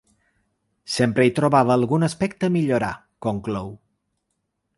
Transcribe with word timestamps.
Sempre 0.93 1.27
hi 1.27 1.33
trobava 1.41 1.75
algun 1.75 2.07
aspecte 2.09 2.49
a 2.49 2.53
millorar, 2.57 2.91
conclou. 3.27 3.71